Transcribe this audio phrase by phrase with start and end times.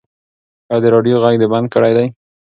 [0.71, 2.07] ایا د راډیو غږ دې بند کړی دی؟